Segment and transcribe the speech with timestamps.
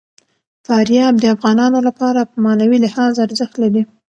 [0.65, 3.83] فاریاب د افغانانو لپاره په معنوي لحاظ ارزښت لري.